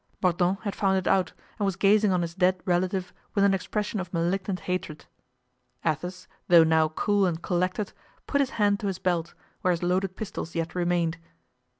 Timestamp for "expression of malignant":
3.53-4.61